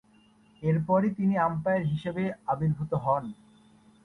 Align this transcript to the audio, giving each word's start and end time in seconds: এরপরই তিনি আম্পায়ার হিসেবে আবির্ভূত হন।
এরপরই 0.61 1.11
তিনি 1.17 1.35
আম্পায়ার 1.39 1.83
হিসেবে 1.83 2.23
আবির্ভূত 2.47 2.91
হন। 3.03 3.23